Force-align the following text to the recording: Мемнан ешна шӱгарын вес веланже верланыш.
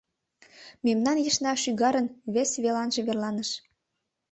Мемнан 0.85 1.17
ешна 1.29 1.51
шӱгарын 1.63 2.07
вес 2.33 2.51
веланже 2.63 3.01
верланыш. 3.07 3.49